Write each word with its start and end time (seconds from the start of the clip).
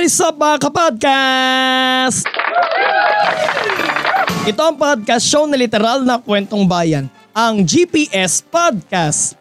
What 0.00 0.08
is 0.08 0.16
up 0.24 0.40
mga? 0.40 1.12
Ito 4.48 4.60
ang 4.64 4.80
podcast 4.80 5.28
show 5.28 5.44
na 5.44 5.60
literal 5.60 6.08
na 6.08 6.16
kwentong 6.16 6.64
bayan, 6.64 7.12
ang 7.36 7.60
GPS 7.60 8.40
Podcast. 8.40 9.36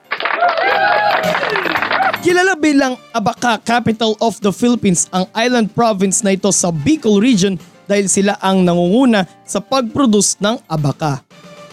Kilala 2.20 2.60
bilang 2.60 3.00
Abaca, 3.16 3.56
capital 3.64 4.20
of 4.20 4.36
the 4.44 4.52
Philippines, 4.52 5.08
ang 5.16 5.32
island 5.32 5.72
province 5.72 6.28
na 6.28 6.36
ito 6.36 6.52
sa 6.52 6.76
Bicol 6.76 7.24
region 7.24 7.56
dahil 7.88 8.12
sila 8.12 8.36
ang 8.44 8.60
nangunguna 8.60 9.24
sa 9.48 9.64
pag-produce 9.64 10.36
ng 10.44 10.60
abaca. 10.68 11.24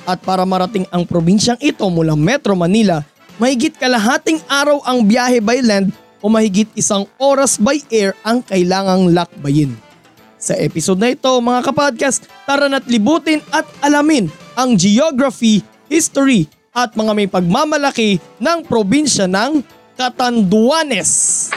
At 0.06 0.22
para 0.22 0.46
marating 0.46 0.86
ang 0.94 1.02
probinsyang 1.02 1.58
ito 1.58 1.82
mula 1.90 2.14
Metro 2.14 2.54
Manila, 2.54 3.02
mahigit 3.42 3.74
kalahating 3.82 4.38
araw 4.46 4.78
ang 4.86 5.02
biyahe 5.02 5.42
by 5.42 5.58
land 5.58 5.90
o 6.26 6.30
mahigit 6.30 6.66
isang 6.74 7.06
oras 7.22 7.54
by 7.54 7.78
air 7.94 8.18
ang 8.26 8.42
kailangang 8.42 9.14
lakbayin. 9.14 9.78
Sa 10.42 10.58
episode 10.58 10.98
na 10.98 11.14
ito 11.14 11.30
mga 11.38 11.62
kapodcast, 11.62 12.26
tara 12.42 12.66
na't 12.66 12.90
libutin 12.90 13.38
at 13.54 13.62
alamin 13.78 14.26
ang 14.58 14.74
geography, 14.74 15.62
history 15.86 16.50
at 16.74 16.98
mga 16.98 17.12
may 17.14 17.30
pagmamalaki 17.30 18.18
ng 18.42 18.66
probinsya 18.66 19.30
ng 19.30 19.62
Catanduanes. 19.94 21.54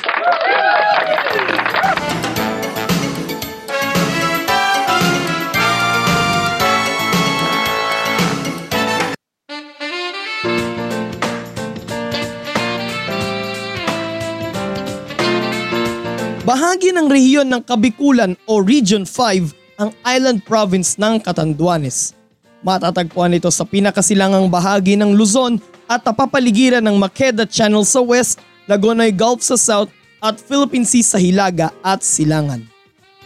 Bahagi 16.50 16.90
ng 16.90 17.06
rehiyon 17.06 17.46
ng 17.46 17.62
Kabikulan 17.62 18.34
o 18.50 18.58
Region 18.58 19.06
5 19.06 19.54
ang 19.78 19.94
island 20.02 20.42
province 20.50 20.98
ng 20.98 21.22
Catanduanes. 21.22 22.18
Matatagpuan 22.66 23.38
ito 23.38 23.54
sa 23.54 23.62
pinakasilangang 23.62 24.50
bahagi 24.50 24.98
ng 24.98 25.14
Luzon 25.14 25.62
at 25.86 26.02
napapaligiran 26.02 26.82
ng 26.82 26.98
Maqueda 26.98 27.46
Channel 27.46 27.86
sa 27.86 28.02
west, 28.02 28.42
Lagonoy 28.66 29.14
Gulf 29.14 29.46
sa 29.46 29.62
south 29.62 29.94
at 30.26 30.42
Philippine 30.42 30.90
Sea 30.90 31.06
sa 31.06 31.22
hilaga 31.22 31.70
at 31.86 32.02
silangan. 32.02 32.66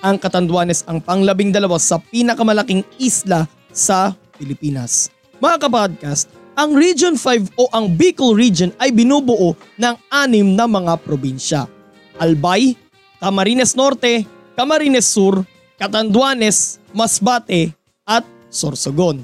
Ang 0.04 0.20
Catanduanes 0.20 0.84
ang 0.84 1.00
panglabing 1.00 1.56
dalawa 1.56 1.80
sa 1.80 2.04
pinakamalaking 2.04 2.84
isla 3.00 3.48
sa 3.72 4.20
Pilipinas. 4.36 5.08
Mga 5.40 5.64
kapodcast, 5.64 6.28
ang 6.60 6.76
Region 6.76 7.16
5 7.16 7.56
o 7.56 7.72
ang 7.72 7.88
Bicol 7.88 8.36
Region 8.36 8.76
ay 8.84 8.92
binubuo 8.92 9.56
ng 9.80 9.96
anim 10.12 10.60
na 10.60 10.68
mga 10.68 11.00
probinsya. 11.08 11.72
Albay, 12.20 12.84
Camarines 13.24 13.72
Norte, 13.72 14.28
Camarines 14.52 15.08
Sur, 15.08 15.48
Catanduanes, 15.80 16.76
Masbate 16.92 17.72
at 18.04 18.28
Sorsogon. 18.52 19.24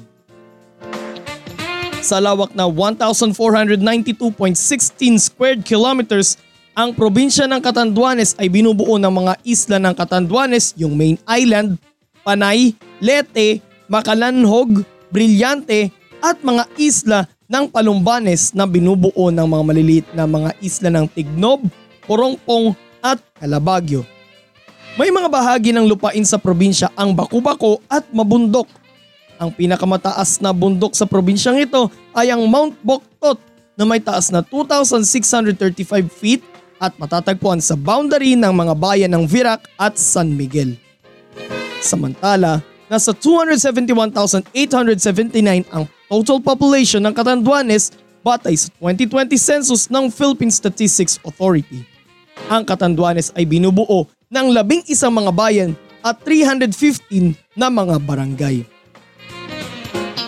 Sa 2.00 2.16
lawak 2.16 2.56
na 2.56 2.64
1,492.16 2.64 5.20
squared 5.20 5.60
kilometers, 5.68 6.40
ang 6.72 6.96
probinsya 6.96 7.44
ng 7.44 7.60
Catanduanes 7.60 8.32
ay 8.40 8.48
binubuo 8.48 8.96
ng 8.96 9.12
mga 9.12 9.36
isla 9.44 9.76
ng 9.76 9.92
Catanduanes, 9.92 10.72
yung 10.80 10.96
main 10.96 11.20
island, 11.28 11.76
Panay, 12.24 12.72
Leyte, 13.04 13.60
Makalanhog, 13.84 14.80
Brillante 15.12 15.92
at 16.24 16.40
mga 16.40 16.64
isla 16.80 17.28
ng 17.52 17.68
Palumbanes 17.68 18.56
na 18.56 18.64
binubuo 18.64 19.28
ng 19.28 19.44
mga 19.44 19.64
maliliit 19.68 20.08
na 20.16 20.24
mga 20.24 20.56
isla 20.64 20.88
ng 20.88 21.04
Tignob, 21.12 21.68
Porongpong 22.08 22.88
at 23.04 23.20
Calabagyo. 23.36 24.04
May 24.98 25.08
mga 25.08 25.30
bahagi 25.30 25.70
ng 25.72 25.86
lupain 25.86 26.24
sa 26.26 26.36
probinsya 26.36 26.90
ang 26.98 27.14
Baku-Bako 27.14 27.80
at 27.86 28.04
Mabundok. 28.10 28.66
Ang 29.40 29.54
pinakamataas 29.56 30.42
na 30.44 30.52
bundok 30.52 30.92
sa 30.92 31.08
probinsyang 31.08 31.56
ito 31.64 31.88
ay 32.12 32.28
ang 32.28 32.44
Mount 32.44 32.76
Boktot 32.84 33.40
na 33.72 33.88
may 33.88 33.96
taas 33.96 34.28
na 34.28 34.44
2,635 34.44 36.12
feet 36.12 36.44
at 36.76 36.92
matatagpuan 37.00 37.60
sa 37.60 37.76
boundary 37.76 38.36
ng 38.36 38.52
mga 38.52 38.74
bayan 38.76 39.12
ng 39.16 39.24
Virac 39.24 39.64
at 39.80 39.96
San 39.96 40.36
Miguel. 40.36 40.76
Samantala, 41.80 42.60
nasa 42.92 43.16
271,879 43.16 44.52
ang 45.72 45.88
total 46.12 46.38
population 46.44 47.00
ng 47.00 47.16
Catanduanes 47.16 47.96
batay 48.20 48.52
sa 48.56 48.68
2020 48.76 49.32
census 49.40 49.88
ng 49.88 50.12
Philippine 50.12 50.52
Statistics 50.52 51.16
Authority. 51.24 51.89
Ang 52.50 52.66
Catanduanes 52.66 53.30
ay 53.38 53.46
binubuo 53.46 54.10
ng 54.30 54.46
labing 54.50 54.82
isang 54.90 55.14
mga 55.14 55.30
bayan 55.34 55.70
at 56.02 56.18
315 56.24 57.36
na 57.54 57.68
mga 57.68 57.96
barangay. 58.00 58.64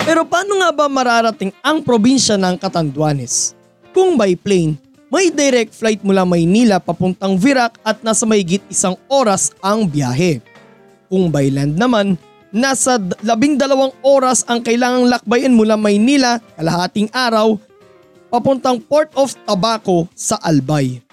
Pero 0.03 0.27
paano 0.27 0.59
nga 0.59 0.71
ba 0.75 0.87
mararating 0.91 1.55
ang 1.63 1.79
probinsya 1.81 2.35
ng 2.35 2.59
Catanduanes? 2.59 3.55
Kung 3.95 4.19
by 4.19 4.35
plane, 4.35 4.75
may 5.13 5.29
direct 5.29 5.77
flight 5.77 6.01
mula 6.01 6.25
Maynila 6.25 6.81
papuntang 6.81 7.37
Virac 7.37 7.77
at 7.85 8.01
nasa 8.01 8.25
mahigit 8.25 8.65
isang 8.73 8.97
oras 9.07 9.53
ang 9.61 9.85
biyahe. 9.85 10.41
Kung 11.13 11.29
by 11.29 11.53
land 11.53 11.77
naman, 11.77 12.17
nasa 12.49 12.97
labing 13.21 13.61
dalawang 13.61 13.93
oras 14.01 14.43
ang 14.49 14.65
kailangang 14.65 15.13
lakbayin 15.13 15.53
mula 15.53 15.77
Maynila 15.77 16.41
kalahating 16.57 17.13
araw 17.13 17.61
papuntang 18.33 18.81
Port 18.81 19.13
of 19.13 19.37
Tabaco 19.45 20.09
sa 20.17 20.41
Albay. 20.41 21.05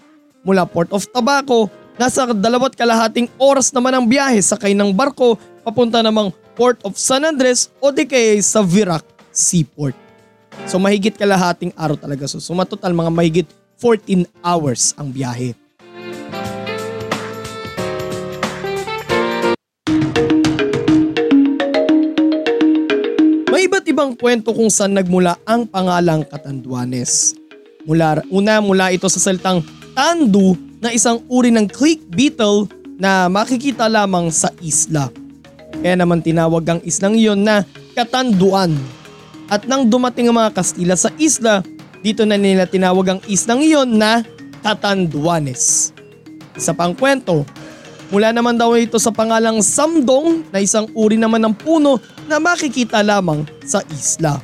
Mula 0.50 0.66
Port 0.66 0.90
of 0.90 1.06
Tabaco, 1.14 1.70
nasa 1.94 2.26
dalawat 2.34 2.74
kalahating 2.74 3.30
oras 3.38 3.70
naman 3.70 3.94
ang 3.94 4.10
biyahe 4.10 4.42
sakay 4.42 4.74
ng 4.74 4.90
barko 4.98 5.38
papunta 5.62 6.02
namang 6.02 6.34
Port 6.58 6.82
of 6.82 6.98
San 6.98 7.22
Andres 7.22 7.70
o 7.78 7.94
di 7.94 8.10
kaya 8.10 8.34
sa 8.42 8.66
Virac 8.66 9.06
Seaport. 9.30 9.94
So 10.66 10.82
mahigit 10.82 11.22
kalahating 11.22 11.70
araw 11.78 12.02
talaga. 12.02 12.26
So 12.26 12.42
sumatotal 12.42 12.98
mga 12.98 13.14
mahigit 13.14 13.48
14 13.78 14.26
hours 14.42 14.98
ang 14.98 15.14
biyahe. 15.14 15.54
May 23.54 23.70
iba't 23.70 23.86
ibang 23.86 24.18
kwento 24.18 24.50
kung 24.50 24.74
saan 24.74 24.98
nagmula 24.98 25.38
ang 25.46 25.70
pangalang 25.70 26.26
Catanduanes. 26.26 27.38
Mula, 27.86 28.26
una 28.34 28.66
mula 28.66 28.90
ito 28.90 29.06
sa 29.06 29.22
salitang 29.22 29.62
tandu 30.00 30.56
na 30.80 30.96
isang 30.96 31.20
uri 31.28 31.52
ng 31.52 31.68
click 31.68 32.00
beetle 32.08 32.72
na 32.96 33.28
makikita 33.28 33.92
lamang 33.92 34.32
sa 34.32 34.48
isla. 34.64 35.12
Kaya 35.76 36.00
naman 36.00 36.24
tinawag 36.24 36.64
ang 36.64 36.80
islang 36.88 37.20
iyon 37.20 37.44
na 37.44 37.68
Katanduan. 38.00 38.80
At 39.52 39.68
nang 39.68 39.92
dumating 39.92 40.32
ang 40.32 40.40
mga 40.40 40.56
Kastila 40.56 40.96
sa 40.96 41.12
isla, 41.20 41.60
dito 42.00 42.24
na 42.24 42.40
nila 42.40 42.64
tinawag 42.64 43.12
ang 43.12 43.22
islang 43.28 43.60
iyon 43.60 44.00
na 44.00 44.24
Katanduanes. 44.64 45.92
Isa 46.56 46.72
pang 46.72 46.96
kwento, 46.96 47.44
mula 48.08 48.32
naman 48.32 48.56
daw 48.56 48.72
ito 48.80 48.96
sa 49.04 49.12
pangalang 49.12 49.60
Samdong 49.60 50.48
na 50.48 50.64
isang 50.64 50.88
uri 50.96 51.20
naman 51.20 51.44
ng 51.44 51.56
puno 51.60 52.00
na 52.24 52.40
makikita 52.40 53.04
lamang 53.04 53.44
sa 53.68 53.84
isla. 53.92 54.40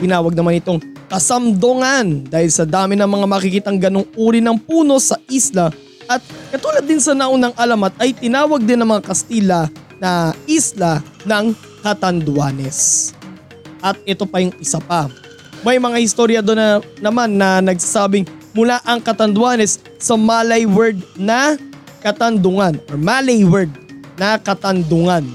Tinawag 0.00 0.32
naman 0.32 0.56
itong 0.64 0.80
kasamdongan 1.08 2.28
dahil 2.28 2.52
sa 2.52 2.68
dami 2.68 2.94
ng 2.94 3.08
mga 3.08 3.26
makikitang 3.26 3.80
ganong 3.80 4.08
uri 4.14 4.44
ng 4.44 4.56
puno 4.60 5.00
sa 5.00 5.16
isla 5.28 5.72
at 6.08 6.24
katulad 6.48 6.88
din 6.88 7.04
sa 7.04 7.12
naunang 7.12 7.52
alamat 7.52 7.92
ay 8.00 8.16
tinawag 8.16 8.64
din 8.64 8.80
ng 8.80 8.88
mga 8.88 9.04
Kastila 9.04 9.68
na 10.00 10.32
isla 10.48 11.04
ng 11.28 11.52
Catanduanes. 11.84 13.12
At 13.84 14.00
ito 14.08 14.24
pa 14.24 14.40
yung 14.40 14.56
isa 14.56 14.80
pa. 14.80 15.12
May 15.60 15.76
mga 15.76 16.00
istorya 16.00 16.40
doon 16.40 16.56
na, 16.58 16.68
naman 17.04 17.36
na 17.36 17.60
nagsasabing 17.60 18.24
mula 18.56 18.80
ang 18.88 19.04
Catanduanes 19.04 19.84
sa 20.00 20.16
Malay 20.16 20.64
word 20.64 20.96
na 21.20 21.60
Katandungan 22.00 22.80
or 22.88 22.96
Malay 22.96 23.44
word 23.44 23.68
na 24.16 24.40
Katandungan 24.40 25.28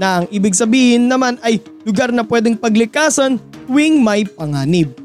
na 0.00 0.24
ang 0.24 0.26
ibig 0.32 0.56
sabihin 0.56 1.04
naman 1.04 1.36
ay 1.44 1.60
lugar 1.84 2.10
na 2.10 2.24
pwedeng 2.24 2.56
paglikasan 2.56 3.36
tuwing 3.68 4.00
may 4.00 4.24
panganib. 4.24 5.03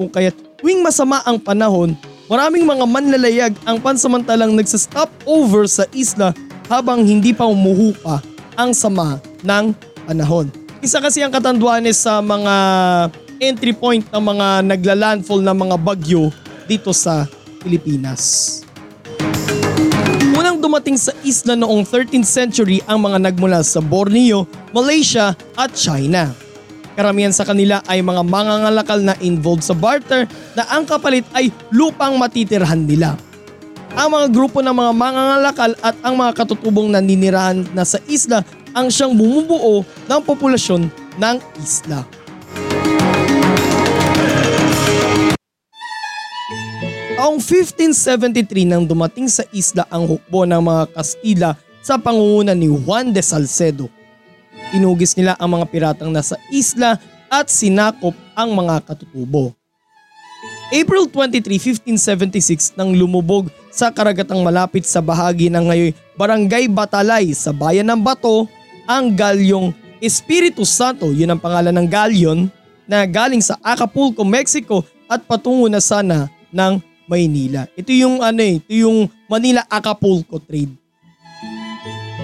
Kung 0.00 0.08
kaya't 0.08 0.32
tuwing 0.56 0.80
masama 0.80 1.20
ang 1.28 1.36
panahon, 1.36 1.92
maraming 2.24 2.64
mga 2.64 2.88
manlalayag 2.88 3.52
ang 3.68 3.76
pansamantalang 3.84 4.56
nagsastop 4.56 5.12
over 5.28 5.68
sa 5.68 5.84
isla 5.92 6.32
habang 6.72 7.04
hindi 7.04 7.36
pa 7.36 7.44
umuhupa 7.44 8.24
ang 8.56 8.72
sama 8.72 9.20
ng 9.44 9.76
panahon. 10.08 10.48
Isa 10.80 11.04
kasi 11.04 11.20
ang 11.20 11.28
Katanduanes 11.28 12.00
sa 12.00 12.24
mga 12.24 12.54
entry 13.44 13.76
point 13.76 14.00
ng 14.08 14.24
mga 14.24 14.72
nagla-landfall 14.72 15.44
na 15.44 15.52
mga 15.52 15.76
bagyo 15.76 16.32
dito 16.64 16.96
sa 16.96 17.28
Pilipinas. 17.60 18.64
Unang 20.32 20.64
dumating 20.64 20.96
sa 20.96 21.12
isla 21.28 21.52
noong 21.52 21.84
13th 21.84 22.24
century 22.24 22.80
ang 22.88 23.04
mga 23.04 23.28
nagmula 23.28 23.60
sa 23.60 23.84
Borneo, 23.84 24.48
Malaysia 24.72 25.36
at 25.60 25.76
China. 25.76 26.32
Karamihan 26.98 27.30
sa 27.30 27.46
kanila 27.46 27.78
ay 27.86 28.02
mga 28.02 28.22
mangangalakal 28.26 28.98
na 28.98 29.14
involved 29.22 29.62
sa 29.62 29.76
barter 29.76 30.26
na 30.58 30.66
ang 30.74 30.82
kapalit 30.82 31.26
ay 31.36 31.54
lupang 31.70 32.18
matitirhan 32.18 32.82
nila. 32.86 33.14
Ang 33.94 34.14
mga 34.14 34.26
grupo 34.30 34.62
ng 34.62 34.74
mga 34.74 34.92
mangangalakal 34.94 35.72
at 35.82 35.94
ang 36.02 36.14
mga 36.18 36.32
katutubong 36.34 36.90
naninirahan 36.90 37.66
na 37.74 37.82
sa 37.82 37.98
isla 38.06 38.46
ang 38.70 38.86
siyang 38.86 39.14
bumubuo 39.14 39.82
ng 40.06 40.20
populasyon 40.22 40.86
ng 41.18 41.36
isla. 41.58 42.06
Taong 47.20 47.36
1573 47.36 48.64
nang 48.64 48.88
dumating 48.88 49.28
sa 49.28 49.44
isla 49.52 49.84
ang 49.92 50.08
hukbo 50.08 50.48
ng 50.48 50.56
mga 50.56 50.84
Kastila 50.96 51.50
sa 51.84 52.00
pangunguna 52.00 52.56
ni 52.56 52.64
Juan 52.64 53.12
de 53.12 53.20
Salcedo. 53.20 53.99
Inugis 54.70 55.18
nila 55.18 55.34
ang 55.34 55.58
mga 55.58 55.66
piratang 55.66 56.14
nasa 56.14 56.38
isla 56.54 56.98
at 57.26 57.50
sinakop 57.50 58.14
ang 58.38 58.54
mga 58.54 58.86
katutubo. 58.86 59.50
April 60.70 61.10
23, 61.10 61.82
1576 61.82 62.78
nang 62.78 62.94
lumubog 62.94 63.50
sa 63.74 63.90
karagatang 63.90 64.38
malapit 64.38 64.86
sa 64.86 65.02
bahagi 65.02 65.50
ng 65.50 65.64
ngayon 65.66 65.92
Barangay 66.14 66.70
Batalay 66.70 67.34
sa 67.34 67.50
bayan 67.50 67.90
ng 67.90 67.98
Bato 67.98 68.46
ang 68.86 69.10
galyong 69.10 69.74
Espiritu 69.98 70.62
Santo, 70.62 71.10
yun 71.10 71.34
ang 71.34 71.42
pangalan 71.42 71.74
ng 71.74 71.88
galyon, 71.90 72.46
na 72.86 73.06
galing 73.06 73.42
sa 73.42 73.58
Acapulco, 73.62 74.22
Mexico 74.26 74.82
at 75.06 75.22
patungo 75.26 75.66
na 75.70 75.78
sana 75.78 76.26
ng 76.50 76.82
Maynila. 77.10 77.66
Ito 77.74 77.90
yung 77.90 78.22
ano 78.22 78.38
eh, 78.38 78.62
ito 78.62 78.74
yung 78.74 79.10
Manila 79.26 79.66
Acapulco 79.66 80.38
trade. 80.38 80.74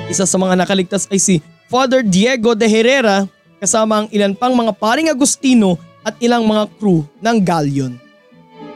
Isa 0.07 0.23
sa 0.23 0.39
mga 0.39 0.55
nakaligtas 0.55 1.11
ay 1.11 1.19
si 1.19 1.35
Father 1.67 2.07
Diego 2.07 2.55
de 2.55 2.71
Herrera 2.71 3.27
kasama 3.59 4.05
ang 4.05 4.09
ilan 4.15 4.39
pang 4.39 4.55
mga 4.55 4.71
paring 4.79 5.11
Agustino 5.11 5.75
at 6.07 6.15
ilang 6.23 6.47
mga 6.47 6.71
crew 6.79 7.03
ng 7.19 7.37
galyon. 7.43 7.99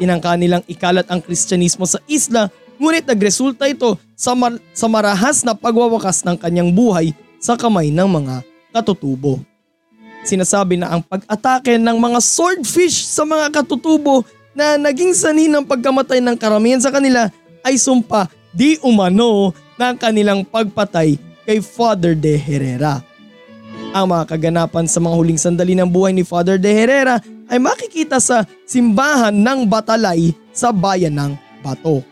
Tinangka 0.02 0.34
nilang 0.34 0.66
ikalat 0.66 1.06
ang 1.06 1.22
Kristyanismo 1.22 1.87
sa 1.87 2.02
isla 2.10 2.50
ngunit 2.82 3.06
nagresulta 3.06 3.70
ito 3.70 3.94
sa, 4.19 4.34
mar- 4.34 4.58
sa 4.75 4.90
marahas 4.90 5.46
na 5.46 5.54
pagwawakas 5.54 6.26
ng 6.26 6.34
kanyang 6.34 6.75
buhay 6.75 7.14
sa 7.38 7.54
kamay 7.54 7.94
ng 7.94 8.08
mga 8.10 8.42
katutubo. 8.75 9.38
Sinasabi 10.26 10.75
na 10.75 10.90
ang 10.90 11.00
pag-atake 11.06 11.78
ng 11.78 11.96
mga 11.96 12.19
swordfish 12.19 13.06
sa 13.06 13.22
mga 13.22 13.54
katutubo 13.54 14.26
na 14.50 14.75
naging 14.75 15.14
sanhi 15.14 15.46
ng 15.46 15.62
pagkamatay 15.62 16.19
ng 16.19 16.34
karamihan 16.34 16.82
sa 16.82 16.90
kanila 16.90 17.31
ay 17.62 17.78
sumpa 17.78 18.26
di 18.50 18.82
umano 18.82 19.54
ng 19.78 19.94
kanilang 19.94 20.43
pagpatay 20.43 21.30
kay 21.44 21.62
Father 21.62 22.16
de 22.16 22.37
Herrera. 22.37 23.04
Ang 23.90 24.14
mga 24.14 24.25
kaganapan 24.37 24.87
sa 24.87 25.02
mga 25.02 25.14
huling 25.19 25.40
sandali 25.40 25.75
ng 25.75 25.90
buhay 25.90 26.14
ni 26.14 26.22
Father 26.22 26.60
de 26.60 26.70
Herrera 26.70 27.19
ay 27.50 27.58
makikita 27.58 28.22
sa 28.22 28.46
simbahan 28.62 29.34
ng 29.34 29.66
Batalay 29.66 30.31
sa 30.54 30.70
bayan 30.70 31.19
ng 31.19 31.32
Bato. 31.60 32.06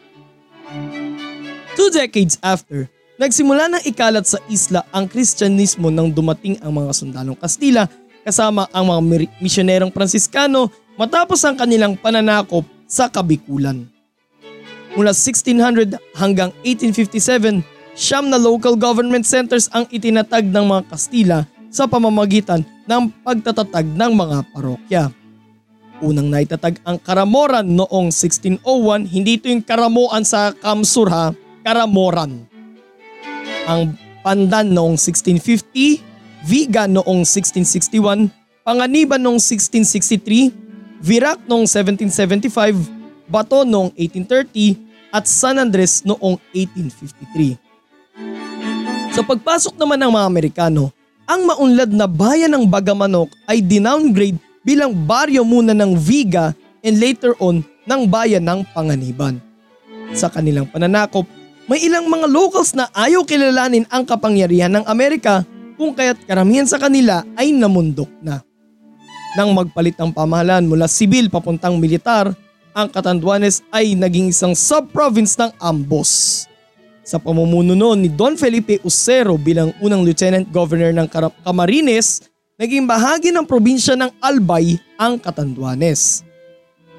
Two 1.78 1.88
decades 1.94 2.34
after, 2.42 2.90
nagsimula 3.22 3.70
ng 3.70 3.82
ikalat 3.86 4.26
sa 4.26 4.42
isla 4.50 4.82
ang 4.90 5.06
Kristyanismo 5.06 5.94
nang 5.94 6.10
dumating 6.10 6.58
ang 6.58 6.74
mga 6.74 6.90
sundalong 6.90 7.38
Kastila 7.38 7.86
kasama 8.26 8.66
ang 8.74 8.90
mga 8.90 9.31
misyonerong 9.38 9.94
Pransiskano 9.94 10.69
matapos 10.98 11.38
ang 11.46 11.54
kanilang 11.54 11.94
pananakop 11.94 12.66
sa 12.90 13.06
Kabikulan. 13.06 13.86
Mula 14.98 15.14
1600 15.14 15.94
hanggang 16.19 16.50
1857, 16.66 17.77
siyam 17.98 18.30
na 18.30 18.38
local 18.38 18.78
government 18.78 19.26
centers 19.26 19.66
ang 19.74 19.82
itinatag 19.90 20.46
ng 20.46 20.64
mga 20.70 20.82
Kastila 20.86 21.42
sa 21.66 21.90
pamamagitan 21.90 22.62
ng 22.86 23.10
pagtatatag 23.26 23.90
ng 23.90 24.12
mga 24.14 24.38
parokya. 24.54 25.04
Unang 25.98 26.30
naitatag 26.30 26.78
ang 26.86 26.94
Karamoran 27.02 27.66
noong 27.66 28.14
1601, 28.14 28.62
hindi 29.10 29.34
ito 29.34 29.50
yung 29.50 29.66
Karamoan 29.66 30.22
sa 30.22 30.54
Kamsur 30.54 31.10
ha, 31.10 31.34
Karamoran. 31.66 32.46
Ang 33.66 33.98
Pandan 34.22 34.70
noong 34.70 34.94
1650, 34.94 36.46
Viga 36.46 36.86
noong 36.86 37.26
1661, 37.26 38.30
Panganiban 38.62 39.18
noong 39.18 39.42
1663, 39.42 41.02
Virac 41.02 41.42
noong 41.50 41.66
1775, 41.66 43.26
Bato 43.26 43.66
noong 43.66 43.90
1830 43.98 44.78
at 45.10 45.26
San 45.26 45.58
Andres 45.58 46.06
noong 46.06 46.38
1853. 46.54 47.68
Sa 49.19 49.26
pagpasok 49.26 49.75
naman 49.75 49.99
ng 49.99 50.15
mga 50.15 50.26
Amerikano, 50.31 50.94
ang 51.26 51.43
maunlad 51.43 51.91
na 51.91 52.06
bayan 52.06 52.55
ng 52.55 52.70
Bagamanok 52.70 53.26
ay 53.50 53.59
dinowngrade 53.59 54.38
bilang 54.62 54.94
baryo 54.94 55.43
muna 55.43 55.75
ng 55.75 55.99
Viga 55.99 56.55
and 56.87 57.03
later 57.03 57.35
on 57.43 57.67
ng 57.67 58.06
bayan 58.06 58.47
ng 58.47 58.62
Panganiban. 58.70 59.43
Sa 60.15 60.31
kanilang 60.31 60.70
pananakop, 60.70 61.26
may 61.67 61.82
ilang 61.82 62.06
mga 62.06 62.31
locals 62.31 62.79
na 62.79 62.87
ayaw 62.94 63.26
kilalanin 63.26 63.91
ang 63.91 64.06
kapangyarihan 64.06 64.70
ng 64.70 64.87
Amerika 64.87 65.43
kung 65.75 65.99
kaya't 65.99 66.23
karamihan 66.23 66.70
sa 66.70 66.79
kanila 66.79 67.26
ay 67.35 67.50
namundok 67.50 68.15
na. 68.23 68.38
Nang 69.35 69.50
magpalit 69.50 69.99
ang 69.99 70.15
pamahalaan 70.15 70.70
mula 70.70 70.87
sibil 70.87 71.26
papuntang 71.26 71.75
militar, 71.75 72.31
ang 72.70 72.87
Catanduanes 72.87 73.67
ay 73.75 73.99
naging 73.99 74.31
isang 74.31 74.55
sub-province 74.55 75.35
ng 75.43 75.50
Ambos. 75.59 76.47
Sa 77.08 77.16
pamumuno 77.16 77.72
noon 77.72 78.05
ni 78.05 78.12
Don 78.12 78.37
Felipe 78.37 78.84
Usero 78.84 79.40
bilang 79.40 79.72
unang 79.81 80.05
lieutenant 80.05 80.44
governor 80.52 80.93
ng 80.93 81.08
Camarines, 81.40 82.28
naging 82.60 82.84
bahagi 82.84 83.32
ng 83.32 83.49
probinsya 83.49 83.96
ng 83.96 84.12
Albay 84.20 84.76
ang 85.00 85.16
Catanduanes. 85.16 86.20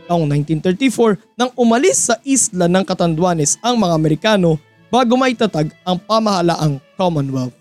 Taong 0.10 0.26
1934 0.26 1.38
nang 1.38 1.54
umalis 1.54 2.10
sa 2.10 2.18
isla 2.26 2.66
ng 2.66 2.82
Catanduanes 2.90 3.62
ang 3.62 3.78
mga 3.78 3.94
Amerikano 3.94 4.58
bago 4.90 5.14
maitatag 5.14 5.70
ang 5.86 6.02
pamahalaang 6.02 6.82
Commonwealth. 6.98 7.54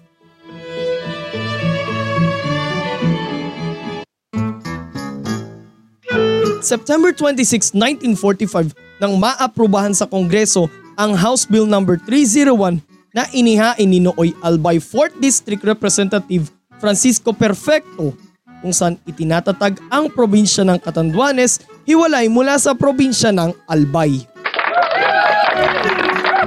September 6.65 7.13
26, 7.13 7.77
1945 8.17 8.73
nang 8.97 9.21
maaprubahan 9.21 9.93
sa 9.93 10.09
Kongreso 10.09 10.73
ang 10.99 11.15
House 11.15 11.47
Bill 11.47 11.65
No. 11.65 11.81
301 11.87 12.83
na 13.15 13.25
inihain 13.31 13.87
ni 13.87 14.03
Nooy 14.03 14.35
Albay 14.43 14.83
4th 14.83 15.17
District 15.23 15.63
Representative 15.63 16.51
Francisco 16.83 17.31
Perfecto 17.31 18.13
kung 18.59 18.75
saan 18.75 18.99
itinatatag 19.07 19.79
ang 19.89 20.11
probinsya 20.11 20.67
ng 20.67 20.83
Catanduanes 20.83 21.63
hiwalay 21.87 22.27
mula 22.27 22.59
sa 22.59 22.75
probinsya 22.75 23.31
ng 23.31 23.55
Albay. 23.71 24.27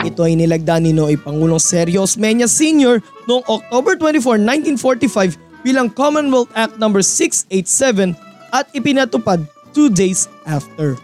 Ito 0.02 0.28
ay 0.28 0.36
nilagda 0.36 0.82
ni 0.84 0.92
Nooy 0.92 1.16
Pangulong 1.16 1.62
Sergio 1.62 2.04
Osmeña 2.04 2.50
Sr. 2.50 3.00
noong 3.30 3.46
October 3.48 3.96
24, 3.96 4.44
1945 4.76 5.40
bilang 5.64 5.88
Commonwealth 5.88 6.52
Act 6.58 6.76
No. 6.82 6.92
687 6.92 8.18
at 8.52 8.68
ipinatupad 8.76 9.48
two 9.72 9.88
days 9.88 10.28
after. 10.44 11.00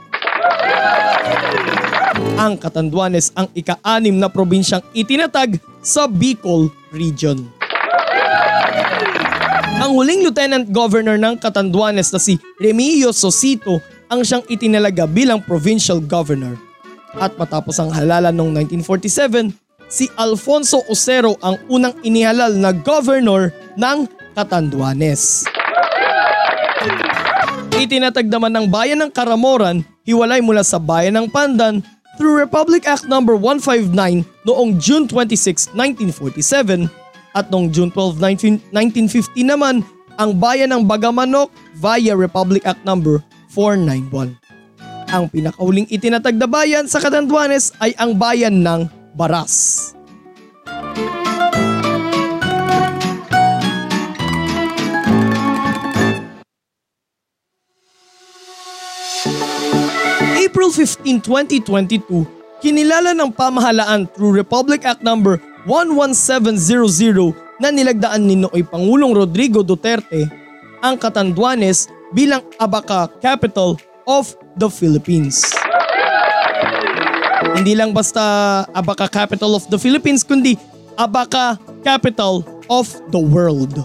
Ang 2.38 2.54
Catanduanes 2.62 3.34
ang 3.34 3.50
ika-anim 3.58 4.14
na 4.14 4.30
probinsyang 4.30 4.86
itinatag 4.94 5.58
sa 5.82 6.06
Bicol 6.06 6.70
Region. 6.94 7.42
Ang 9.82 9.98
huling 9.98 10.22
Lieutenant 10.22 10.70
Governor 10.70 11.18
ng 11.18 11.42
Catanduanes 11.42 12.14
na 12.14 12.22
si 12.22 12.38
Remigio 12.62 13.10
Sosito 13.10 13.82
ang 14.06 14.22
siyang 14.22 14.46
itinalaga 14.54 15.10
bilang 15.10 15.42
Provincial 15.42 15.98
Governor. 15.98 16.54
At 17.18 17.34
matapos 17.42 17.82
ang 17.82 17.90
halalan 17.90 18.38
noong 18.38 18.54
1947, 18.70 19.58
si 19.90 20.06
Alfonso 20.14 20.86
Osero 20.94 21.34
ang 21.42 21.58
unang 21.74 21.98
inihalal 22.06 22.54
na 22.54 22.70
governor 22.70 23.50
ng 23.74 24.06
Catanduanes. 24.38 25.42
Itinatag 27.74 28.30
naman 28.30 28.54
ng 28.54 28.66
bayan 28.70 29.02
ng 29.02 29.10
Karamoran 29.10 29.82
hiwalay 30.08 30.40
mula 30.40 30.64
sa 30.64 30.80
bayan 30.80 31.20
ng 31.20 31.28
Pandan 31.28 31.84
through 32.18 32.36
Republic 32.36 32.90
Act 32.90 33.06
No. 33.06 33.22
159 33.22 33.94
noong 34.44 34.70
June 34.82 35.06
26, 35.06 35.72
1947 35.78 36.90
at 37.38 37.48
noong 37.54 37.70
June 37.70 37.94
12, 37.94 38.18
19, 38.20 38.74
1950 38.74 39.46
naman 39.46 39.86
ang 40.18 40.34
bayan 40.34 40.74
ng 40.74 40.84
Bagamanok 40.84 41.54
via 41.78 42.18
Republic 42.18 42.66
Act 42.66 42.82
No. 42.84 42.98
491. 43.54 44.36
Ang 45.08 45.32
pinakauling 45.32 45.88
itinatag 45.88 46.36
na 46.36 46.50
bayan 46.52 46.84
sa 46.84 47.00
Catanduanes 47.00 47.72
ay 47.80 47.96
ang 47.96 48.12
bayan 48.18 48.60
ng 48.60 48.92
Baras. 49.16 49.87
April 60.48 60.72
15, 60.72 61.20
2022, 61.28 62.24
kinilala 62.64 63.12
ng 63.12 63.36
pamahalaan 63.36 64.08
through 64.16 64.32
Republic 64.32 64.88
Act 64.88 65.04
No. 65.04 65.20
11700 65.68 67.36
na 67.60 67.68
nilagdaan 67.68 68.24
ni 68.24 68.40
Nooy 68.40 68.64
Pangulong 68.64 69.12
Rodrigo 69.12 69.60
Duterte 69.60 70.32
ang 70.80 70.96
Catanduanes 70.96 71.92
bilang 72.16 72.40
Abaca 72.56 73.12
Capital 73.20 73.76
of 74.08 74.40
the 74.56 74.72
Philippines. 74.72 75.44
Hindi 77.52 77.76
lang 77.76 77.92
basta 77.92 78.64
Abaca 78.72 79.12
Capital 79.12 79.52
of 79.52 79.68
the 79.68 79.76
Philippines 79.76 80.24
kundi 80.24 80.56
Abaca 80.96 81.60
Capital 81.84 82.48
of 82.72 82.88
the 83.12 83.20
World. 83.20 83.76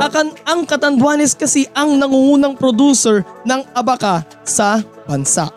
Akan 0.00 0.32
ang 0.48 0.64
Catanduanes 0.64 1.36
kasi 1.36 1.68
ang 1.76 2.00
nangungunang 2.00 2.56
producer 2.56 3.26
ng 3.44 3.60
abaka 3.76 4.24
sa 4.46 4.80
bansa. 5.04 5.52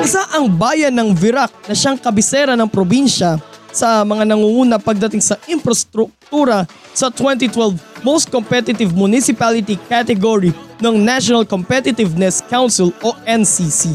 Isa 0.00 0.24
ang 0.32 0.48
bayan 0.48 0.96
ng 0.96 1.12
Virac 1.12 1.52
na 1.68 1.76
siyang 1.76 2.00
kabisera 2.00 2.56
ng 2.56 2.66
probinsya 2.66 3.36
sa 3.70 4.02
mga 4.02 4.26
nangunguna 4.26 4.82
pagdating 4.82 5.22
sa 5.22 5.38
infrastruktura 5.46 6.66
sa 6.90 7.12
2012 7.12 7.78
Most 8.02 8.32
Competitive 8.32 8.90
Municipality 8.96 9.78
category 9.86 10.50
ng 10.80 10.96
National 10.98 11.44
Competitiveness 11.44 12.40
Council 12.48 12.90
o 13.04 13.14
NCC. 13.28 13.94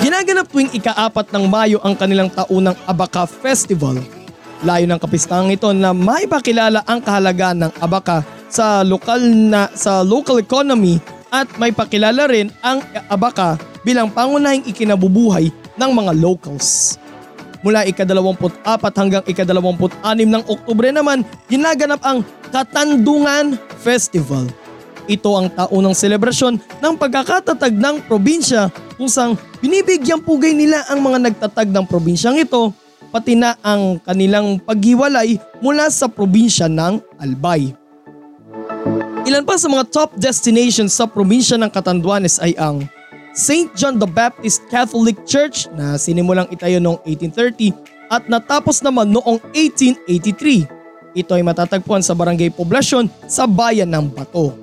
Ginaganap 0.00 0.48
tuwing 0.48 0.72
ikaapat 0.72 1.30
ng 1.30 1.44
Mayo 1.46 1.78
ang 1.84 1.94
kanilang 1.94 2.32
taunang 2.32 2.76
Abaka 2.88 3.28
Festival 3.28 4.00
Layo 4.62 4.86
ng 4.86 5.00
kapistahan 5.02 5.50
ito 5.50 5.66
na 5.74 5.90
maipakilala 5.90 6.86
ang 6.86 7.02
kahalagaan 7.02 7.66
ng 7.66 7.72
abaka 7.82 8.22
sa 8.46 8.86
lokal 8.86 9.18
na 9.18 9.66
sa 9.74 10.06
local 10.06 10.38
economy 10.38 11.02
at 11.34 11.50
may 11.58 11.74
pakilala 11.74 12.30
rin 12.30 12.54
ang 12.62 12.78
abaka 13.10 13.58
bilang 13.82 14.06
pangunahing 14.06 14.62
ikinabubuhay 14.70 15.50
ng 15.74 15.90
mga 15.90 16.12
locals. 16.14 17.02
Mula 17.66 17.82
ika-24 17.88 18.62
hanggang 18.94 19.24
ika-26 19.24 20.28
ng 20.28 20.44
Oktubre 20.46 20.92
naman, 20.92 21.24
ginaganap 21.48 21.98
ang 22.04 22.20
Katandungan 22.52 23.56
Festival. 23.80 24.46
Ito 25.10 25.30
ang 25.34 25.48
taunang 25.52 25.96
selebrasyon 25.96 26.60
ng 26.80 26.94
pagkakatatag 26.94 27.74
ng 27.74 28.06
probinsya 28.06 28.68
kung 28.94 29.10
saan 29.10 29.34
binibigyang 29.58 30.22
pugay 30.22 30.54
nila 30.54 30.86
ang 30.88 31.02
mga 31.02 31.28
nagtatag 31.28 31.68
ng 31.72 31.84
probinsyang 31.88 32.38
ito 32.38 32.72
pati 33.14 33.38
na 33.38 33.54
ang 33.62 34.02
kanilang 34.02 34.58
paghiwalay 34.58 35.38
mula 35.62 35.86
sa 35.86 36.10
probinsya 36.10 36.66
ng 36.66 36.98
Albay. 37.22 37.70
Ilan 39.22 39.46
pa 39.46 39.54
sa 39.54 39.70
mga 39.70 39.86
top 39.86 40.10
destinations 40.18 40.98
sa 40.98 41.06
probinsya 41.06 41.54
ng 41.54 41.70
Catanduanes 41.70 42.42
ay 42.42 42.58
ang 42.58 42.82
St. 43.38 43.70
John 43.78 44.02
the 44.02 44.10
Baptist 44.10 44.66
Catholic 44.66 45.22
Church 45.22 45.70
na 45.78 45.94
sinimulang 45.94 46.50
itayo 46.50 46.82
noong 46.82 46.98
1830 47.06 47.70
at 48.10 48.26
natapos 48.26 48.82
naman 48.82 49.14
noong 49.14 49.38
1883. 49.54 51.14
Ito 51.14 51.38
ay 51.38 51.46
matatagpuan 51.46 52.02
sa 52.02 52.18
barangay 52.18 52.50
Poblasyon 52.50 53.06
sa 53.30 53.46
bayan 53.46 53.94
ng 53.94 54.10
Bato. 54.10 54.58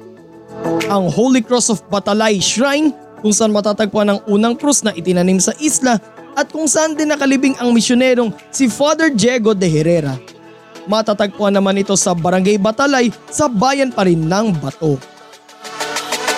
Ang 0.91 1.07
Holy 1.07 1.39
Cross 1.39 1.71
of 1.71 1.79
Batalay 1.87 2.43
Shrine 2.43 2.91
kung 3.23 3.31
saan 3.31 3.55
matatagpuan 3.55 4.11
ang 4.11 4.19
unang 4.27 4.59
krus 4.59 4.83
na 4.83 4.91
itinanim 4.91 5.39
sa 5.39 5.55
isla 5.63 5.97
at 6.35 6.47
kung 6.49 6.67
saan 6.67 6.95
din 6.95 7.11
nakalibing 7.11 7.55
ang 7.59 7.75
misyonerong 7.75 8.31
si 8.49 8.71
Father 8.71 9.11
Diego 9.11 9.51
de 9.51 9.67
Herrera. 9.67 10.15
Matatagpuan 10.89 11.53
naman 11.53 11.77
ito 11.77 11.93
sa 11.93 12.17
Barangay 12.17 12.57
Batalay 12.57 13.13
sa 13.29 13.45
bayan 13.45 13.93
pa 13.93 14.07
rin 14.07 14.25
ng 14.25 14.47
Bato. 14.57 14.97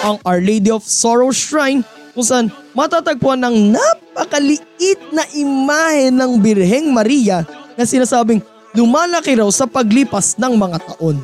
Ang 0.04 0.20
Our 0.28 0.44
Lady 0.44 0.68
of 0.68 0.84
Sorrow 0.84 1.32
Shrine 1.32 1.80
kung 2.12 2.28
saan 2.28 2.48
matatagpuan 2.76 3.40
ng 3.40 3.72
napakaliit 3.72 5.00
na 5.16 5.24
imahe 5.32 6.12
ng 6.12 6.32
Birheng 6.44 6.92
Maria 6.92 7.48
na 7.80 7.88
sinasabing 7.88 8.44
lumalaki 8.76 9.40
raw 9.40 9.48
sa 9.48 9.64
paglipas 9.64 10.36
ng 10.36 10.54
mga 10.60 10.78
taon. 10.92 11.18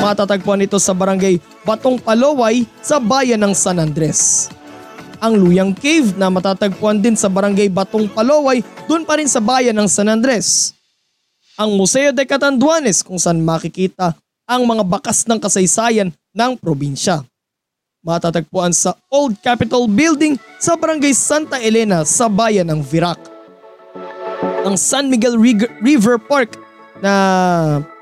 Matatagpuan 0.00 0.64
ito 0.64 0.78
sa 0.80 0.96
barangay 0.96 1.42
Batong 1.66 2.00
Paloway 2.00 2.64
sa 2.80 2.96
bayan 3.02 3.42
ng 3.42 3.52
San 3.52 3.76
Andres 3.82 4.48
ang 5.20 5.36
Luyang 5.36 5.76
Cave 5.76 6.16
na 6.16 6.32
matatagpuan 6.32 6.98
din 6.98 7.14
sa 7.14 7.28
barangay 7.28 7.68
Batong 7.68 8.08
Paloway 8.08 8.64
doon 8.88 9.04
pa 9.04 9.20
rin 9.20 9.28
sa 9.28 9.38
bayan 9.38 9.76
ng 9.76 9.86
San 9.86 10.08
Andres. 10.08 10.72
Ang 11.60 11.76
Museo 11.76 12.10
de 12.10 12.24
Catanduanes 12.24 13.04
kung 13.04 13.20
saan 13.20 13.44
makikita 13.44 14.16
ang 14.48 14.64
mga 14.64 14.82
bakas 14.82 15.28
ng 15.28 15.36
kasaysayan 15.36 16.08
ng 16.32 16.52
probinsya. 16.56 17.20
Matatagpuan 18.00 18.72
sa 18.72 18.96
Old 19.12 19.36
Capitol 19.44 19.84
Building 19.84 20.40
sa 20.56 20.72
barangay 20.72 21.12
Santa 21.12 21.60
Elena 21.60 22.00
sa 22.08 22.32
bayan 22.32 22.64
ng 22.72 22.80
Virac. 22.80 23.20
Ang 24.64 24.80
San 24.80 25.12
Miguel 25.12 25.36
River 25.84 26.16
Park 26.16 26.56
na 27.04 27.12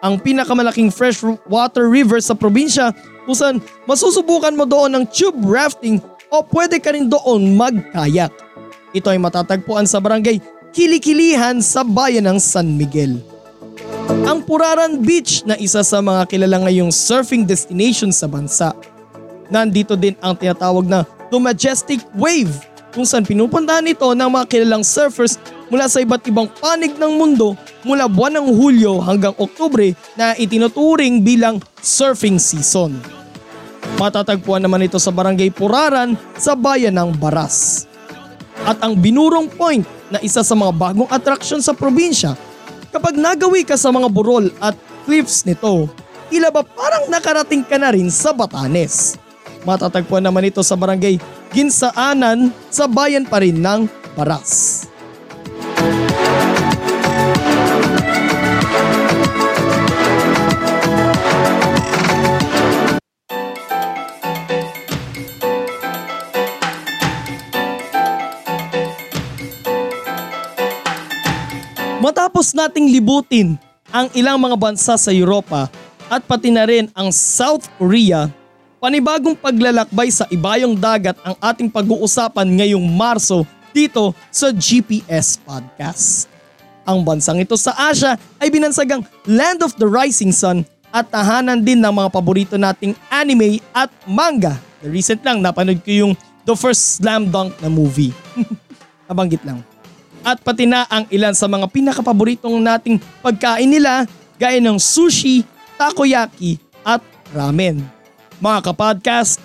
ang 0.02 0.22
pinakamalaking 0.22 0.94
freshwater 0.94 1.90
river 1.90 2.22
sa 2.22 2.38
probinsya 2.38 2.94
kung 3.26 3.34
saan 3.34 3.56
masusubukan 3.90 4.54
mo 4.54 4.66
doon 4.66 4.94
ng 4.94 5.04
tube 5.10 5.38
rafting 5.46 5.98
o 6.28 6.44
pwede 6.52 6.80
ka 6.80 6.92
rin 6.92 7.08
doon 7.08 7.56
magkayak. 7.56 8.32
Ito 8.92 9.12
ay 9.12 9.20
matatagpuan 9.20 9.84
sa 9.84 10.00
barangay 10.00 10.40
Kilikilihan 10.68 11.64
sa 11.64 11.80
bayan 11.80 12.28
ng 12.28 12.38
San 12.38 12.76
Miguel. 12.76 13.16
Ang 14.28 14.44
Puraran 14.44 15.00
Beach 15.00 15.40
na 15.48 15.56
isa 15.56 15.80
sa 15.80 16.04
mga 16.04 16.28
kilala 16.28 16.68
ngayong 16.68 16.92
surfing 16.92 17.48
destination 17.48 18.12
sa 18.12 18.28
bansa. 18.28 18.76
Nandito 19.48 19.96
din 19.96 20.12
ang 20.20 20.36
tinatawag 20.36 20.84
na 20.84 21.08
The 21.32 21.40
Majestic 21.40 22.04
Wave 22.12 22.52
kung 22.92 23.08
saan 23.08 23.24
pinupuntahan 23.24 23.88
ito 23.88 24.04
ng 24.12 24.28
mga 24.28 24.44
kilalang 24.48 24.84
surfers 24.84 25.40
mula 25.72 25.88
sa 25.88 26.04
iba't 26.04 26.24
ibang 26.28 26.48
panig 26.60 26.96
ng 26.96 27.12
mundo 27.16 27.56
mula 27.84 28.04
buwan 28.04 28.40
ng 28.40 28.48
Hulyo 28.52 29.00
hanggang 29.00 29.32
Oktubre 29.40 29.96
na 30.20 30.36
itinuturing 30.36 31.24
bilang 31.24 31.60
surfing 31.80 32.36
season. 32.36 33.17
Matatagpuan 33.98 34.62
naman 34.62 34.86
ito 34.86 34.94
sa 35.02 35.10
Barangay 35.10 35.50
Puraran 35.50 36.14
sa 36.38 36.54
bayan 36.54 36.94
ng 36.94 37.18
Baras. 37.18 37.82
At 38.62 38.78
ang 38.78 38.94
Binurong 38.94 39.50
Point 39.50 39.82
na 40.14 40.22
isa 40.22 40.46
sa 40.46 40.54
mga 40.54 40.70
bagong 40.70 41.10
atraksyon 41.10 41.58
sa 41.58 41.74
probinsya, 41.74 42.38
kapag 42.94 43.18
nagawi 43.18 43.66
ka 43.66 43.74
sa 43.74 43.90
mga 43.90 44.06
burol 44.06 44.54
at 44.62 44.78
cliffs 45.02 45.42
nito, 45.42 45.90
tila 46.30 46.54
ba 46.54 46.62
parang 46.62 47.10
nakarating 47.10 47.66
ka 47.66 47.74
na 47.74 47.90
rin 47.90 48.06
sa 48.06 48.30
Batanes. 48.30 49.18
Matatagpuan 49.66 50.22
naman 50.22 50.46
ito 50.46 50.62
sa 50.62 50.78
Barangay 50.78 51.18
Ginsaanan 51.50 52.54
sa 52.70 52.86
bayan 52.86 53.26
pa 53.26 53.42
rin 53.42 53.58
ng 53.58 53.90
Baras. 54.14 54.86
Matapos 72.08 72.56
nating 72.56 72.88
libutin 72.88 73.60
ang 73.92 74.08
ilang 74.16 74.40
mga 74.40 74.56
bansa 74.56 74.96
sa 74.96 75.12
Europa 75.12 75.68
at 76.08 76.24
pati 76.24 76.48
na 76.48 76.64
rin 76.64 76.88
ang 76.96 77.12
South 77.12 77.68
Korea, 77.76 78.32
panibagong 78.80 79.36
paglalakbay 79.36 80.08
sa 80.08 80.24
ibayong 80.32 80.72
dagat 80.72 81.20
ang 81.20 81.36
ating 81.36 81.68
pag-uusapan 81.68 82.48
ngayong 82.48 82.80
Marso 82.80 83.44
dito 83.76 84.16
sa 84.32 84.48
GPS 84.48 85.36
Podcast. 85.36 86.32
Ang 86.88 87.04
bansang 87.04 87.44
ito 87.44 87.60
sa 87.60 87.76
Asia 87.76 88.16
ay 88.40 88.48
binansagang 88.48 89.04
Land 89.28 89.60
of 89.60 89.76
the 89.76 89.84
Rising 89.84 90.32
Sun 90.32 90.64
at 90.88 91.12
tahanan 91.12 91.60
din 91.60 91.76
ng 91.76 91.92
mga 91.92 92.08
paborito 92.08 92.56
nating 92.56 92.96
anime 93.12 93.60
at 93.76 93.92
manga. 94.08 94.56
The 94.80 94.88
recent 94.88 95.20
lang 95.28 95.44
napanood 95.44 95.84
ko 95.84 95.92
yung 95.92 96.12
the 96.48 96.56
first 96.56 96.96
slam 96.96 97.28
dunk 97.28 97.52
na 97.60 97.68
movie. 97.68 98.16
Nabanggit 99.12 99.44
lang 99.44 99.60
at 100.28 100.44
pati 100.44 100.68
na 100.68 100.84
ang 100.92 101.08
ilan 101.08 101.32
sa 101.32 101.48
mga 101.48 101.64
pinakapaboritong 101.72 102.60
nating 102.60 103.00
pagkain 103.24 103.64
nila 103.64 104.04
gaya 104.36 104.60
ng 104.60 104.76
sushi, 104.76 105.40
takoyaki 105.80 106.60
at 106.84 107.00
ramen. 107.32 107.80
Mga 108.36 108.60
kapodcast, 108.68 109.40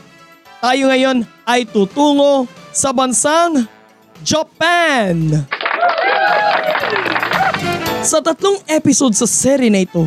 tayo 0.60 0.92
ngayon 0.92 1.24
ay 1.48 1.64
tutungo 1.64 2.52
sa 2.76 2.92
bansang 2.92 3.64
Japan! 4.28 5.48
Sa 8.04 8.20
tatlong 8.20 8.60
episode 8.68 9.16
sa 9.16 9.24
serye 9.24 9.72
na 9.72 9.88
ito, 9.88 10.04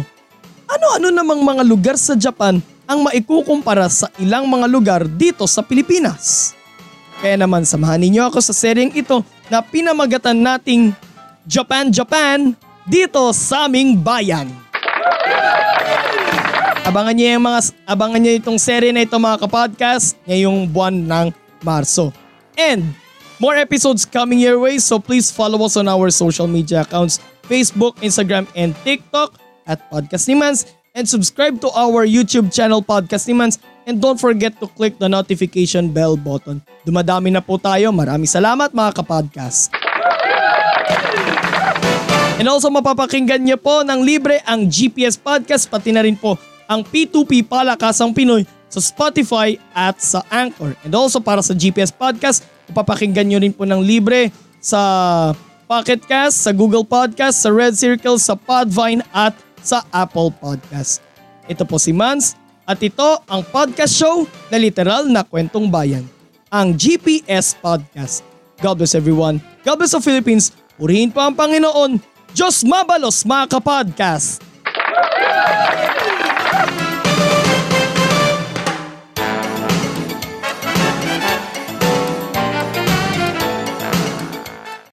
ano-ano 0.69 1.09
namang 1.09 1.41
mga 1.41 1.65
lugar 1.65 1.97
sa 1.97 2.13
Japan 2.13 2.61
ang 2.85 3.01
maikukumpara 3.01 3.89
sa 3.89 4.13
ilang 4.21 4.45
mga 4.45 4.67
lugar 4.69 5.01
dito 5.09 5.49
sa 5.49 5.65
Pilipinas. 5.65 6.53
Kaya 7.25 7.41
naman 7.41 7.65
samahan 7.65 7.97
ninyo 7.97 8.29
ako 8.29 8.45
sa 8.45 8.53
seryeng 8.53 8.93
ito 8.93 9.25
na 9.51 9.63
pinamagatan 9.63 10.39
nating 10.39 10.95
Japan 11.47 11.91
Japan 11.95 12.53
dito 12.87 13.31
sa 13.35 13.67
aming 13.67 13.99
bayan. 13.99 14.51
Abangan 16.87 17.15
niyo 17.19 17.35
yung 17.35 17.45
mga 17.47 17.61
abangan 17.83 18.21
niyo 18.23 18.33
itong 18.39 18.59
serye 18.63 18.95
na 18.95 19.03
ito 19.03 19.19
mga 19.19 19.43
kapodcast 19.43 20.15
ngayong 20.23 20.71
buwan 20.71 20.95
ng 20.95 21.27
Marso. 21.67 22.15
And 22.55 22.95
more 23.43 23.59
episodes 23.59 24.07
coming 24.07 24.39
your 24.39 24.63
way 24.63 24.79
so 24.79 25.03
please 25.03 25.35
follow 25.35 25.59
us 25.67 25.75
on 25.75 25.91
our 25.91 26.15
social 26.15 26.47
media 26.47 26.87
accounts 26.87 27.19
Facebook, 27.47 27.99
Instagram, 28.03 28.47
and 28.55 28.75
TikTok 28.83 29.39
at 29.67 29.83
Podcast 29.91 30.27
ni 30.31 30.35
Mans 30.39 30.67
and 30.95 31.07
subscribe 31.07 31.59
to 31.63 31.71
our 31.75 32.07
YouTube 32.07 32.51
channel 32.55 32.83
Podcast 32.83 33.27
ni 33.27 33.35
Mans 33.35 33.59
and 33.87 34.03
don't 34.03 34.19
forget 34.19 34.59
to 34.59 34.67
click 34.67 34.99
the 34.99 35.07
notification 35.07 35.95
bell 35.95 36.19
button. 36.19 36.61
Dumadami 36.83 37.31
na 37.31 37.41
po 37.41 37.57
tayo. 37.57 37.95
Maraming 37.95 38.29
salamat 38.29 38.75
mga 38.75 38.91
kapodcast. 38.93 39.71
And 42.37 42.45
also 42.53 42.69
mapapakinggan 42.69 43.49
niyo 43.49 43.57
po 43.57 43.81
ng 43.81 44.05
libre 44.05 44.45
ang 44.45 44.69
GPS 44.69 45.17
Podcast 45.17 45.73
pati 45.73 45.89
na 45.95 46.05
rin 46.05 46.19
po 46.19 46.37
ang 46.69 46.85
P2P 46.85 47.47
Palakasang 47.47 48.13
Pinoy 48.13 48.45
sa 48.69 48.83
Spotify 48.83 49.57
at 49.73 50.03
sa 50.03 50.21
Anchor. 50.29 50.77
And 50.85 50.93
also 50.93 51.23
para 51.23 51.41
sa 51.41 51.57
GPS 51.57 51.95
Podcast, 51.95 52.45
mapapakinggan 52.69 53.25
niyo 53.25 53.39
rin 53.41 53.55
po 53.57 53.65
ng 53.65 53.81
libre 53.81 54.29
sa 54.61 55.33
Pocket 55.65 56.03
Cast, 56.05 56.45
sa 56.45 56.53
Google 56.53 56.85
Podcast, 56.85 57.41
sa 57.41 57.49
Red 57.49 57.73
Circle, 57.73 58.21
sa 58.21 58.37
Podvine 58.37 59.01
at 59.17 59.33
sa 59.65 59.83
Apple 59.91 60.31
Podcast. 60.37 61.01
Ito 61.49 61.65
po 61.65 61.81
si 61.81 61.95
Mans 61.95 62.46
at 62.67 62.83
ito 62.83 63.23
ang 63.31 63.47
podcast 63.47 63.95
show 63.95 64.27
na 64.51 64.59
literal 64.59 65.07
na 65.07 65.23
kwentong 65.23 65.71
bayan. 65.71 66.03
Ang 66.51 66.75
GPS 66.75 67.55
Podcast. 67.55 68.27
God 68.59 68.83
bless 68.83 68.99
everyone. 68.99 69.39
God 69.63 69.79
bless 69.79 69.95
the 69.95 70.03
Philippines. 70.03 70.51
Purihin 70.75 71.15
po 71.15 71.23
ang 71.23 71.39
Panginoon. 71.39 72.03
Diyos 72.35 72.67
mabalos 72.67 73.23
mga 73.23 73.55
kapodcast. 73.55 74.43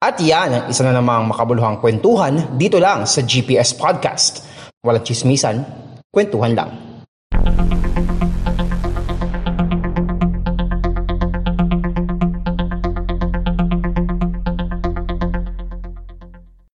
At 0.04 0.20
yan 0.20 0.68
isa 0.68 0.84
na 0.84 1.00
namang 1.00 1.32
makabuluhang 1.32 1.80
kwentuhan 1.80 2.60
dito 2.60 2.76
lang 2.76 3.08
sa 3.08 3.24
GPS 3.24 3.72
Podcast. 3.72 4.44
Walang 4.84 5.08
chismisan, 5.08 5.64
kwentuhan 6.12 6.52
lang. 6.60 6.83